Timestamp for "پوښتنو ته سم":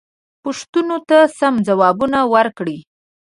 0.43-1.53